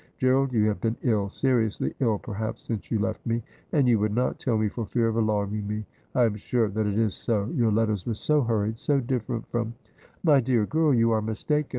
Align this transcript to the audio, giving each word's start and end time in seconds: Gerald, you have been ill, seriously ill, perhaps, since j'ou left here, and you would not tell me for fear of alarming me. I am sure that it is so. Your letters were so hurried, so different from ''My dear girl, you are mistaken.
Gerald, 0.17 0.51
you 0.51 0.67
have 0.67 0.81
been 0.81 0.97
ill, 1.03 1.29
seriously 1.29 1.93
ill, 1.99 2.17
perhaps, 2.17 2.63
since 2.63 2.81
j'ou 2.87 2.99
left 2.99 3.21
here, 3.23 3.43
and 3.71 3.87
you 3.87 3.99
would 3.99 4.15
not 4.15 4.39
tell 4.39 4.57
me 4.57 4.67
for 4.67 4.83
fear 4.83 5.07
of 5.07 5.15
alarming 5.15 5.67
me. 5.67 5.85
I 6.15 6.23
am 6.23 6.37
sure 6.37 6.69
that 6.69 6.87
it 6.87 6.97
is 6.97 7.13
so. 7.13 7.45
Your 7.55 7.71
letters 7.71 8.07
were 8.07 8.15
so 8.15 8.41
hurried, 8.41 8.79
so 8.79 8.99
different 8.99 9.47
from 9.51 9.75
''My 10.23 10.39
dear 10.39 10.65
girl, 10.65 10.91
you 10.91 11.11
are 11.11 11.21
mistaken. 11.21 11.69